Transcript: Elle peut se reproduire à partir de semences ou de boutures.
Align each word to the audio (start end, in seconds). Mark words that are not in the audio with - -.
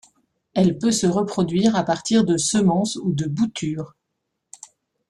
Elle 0.55 0.79
peut 0.79 0.91
se 0.91 1.05
reproduire 1.05 1.75
à 1.75 1.83
partir 1.83 2.25
de 2.25 2.35
semences 2.35 2.95
ou 2.95 3.13
de 3.13 3.27
boutures. 3.27 3.95